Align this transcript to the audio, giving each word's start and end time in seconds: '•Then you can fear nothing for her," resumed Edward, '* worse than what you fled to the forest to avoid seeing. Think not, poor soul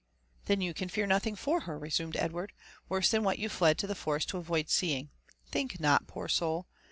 '•Then 0.47 0.63
you 0.63 0.73
can 0.73 0.89
fear 0.89 1.05
nothing 1.05 1.35
for 1.35 1.59
her," 1.59 1.77
resumed 1.77 2.15
Edward, 2.17 2.53
'* 2.71 2.89
worse 2.89 3.09
than 3.09 3.21
what 3.23 3.37
you 3.37 3.47
fled 3.49 3.77
to 3.77 3.85
the 3.85 3.93
forest 3.93 4.29
to 4.29 4.39
avoid 4.39 4.67
seeing. 4.67 5.11
Think 5.47 5.79
not, 5.79 6.07
poor 6.07 6.27
soul 6.27 6.65